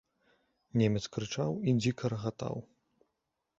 Немец 0.81 1.01
крычаў 1.17 1.51
і 1.71 1.75
дзіка 1.81 2.03
рагатаў. 2.17 2.55